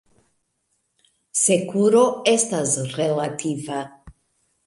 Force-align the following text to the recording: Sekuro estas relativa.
Sekuro 1.41 2.01
estas 2.33 2.73
relativa. 2.97 3.83